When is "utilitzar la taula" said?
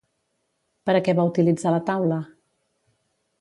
1.33-2.19